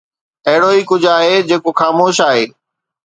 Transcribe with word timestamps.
اهڙو 0.47 0.69
ئي 0.75 0.81
ڪجهه 0.89 1.13
آهي 1.19 1.35
جيڪو 1.49 1.71
خاموش 1.81 2.15
آهي 2.29 2.43